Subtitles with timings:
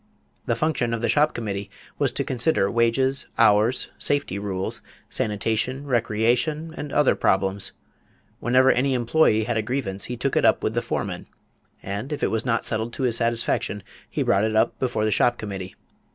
[0.47, 1.69] The function of the shop committee
[1.99, 7.71] was to consider wages, hours, safety rules, sanitation, recreation and other problems.
[8.39, 11.27] Whenever any employee had a grievance he took it up with the foreman
[11.83, 15.37] and, if it was not settled to his satisfaction, he brought it before the shop
[15.37, 15.75] committee.